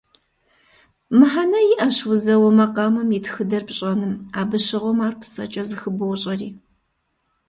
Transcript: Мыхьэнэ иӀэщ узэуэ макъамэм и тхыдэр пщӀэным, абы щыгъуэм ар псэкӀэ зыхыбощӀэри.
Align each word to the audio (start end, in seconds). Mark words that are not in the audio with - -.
Мыхьэнэ 1.17 1.59
иӀэщ 1.73 1.97
узэуэ 2.11 2.49
макъамэм 2.57 3.09
и 3.17 3.19
тхыдэр 3.25 3.63
пщӀэным, 3.67 4.13
абы 4.39 4.57
щыгъуэм 4.65 4.99
ар 5.05 5.13
псэкӀэ 5.19 5.63
зыхыбощӀэри. 5.69 6.49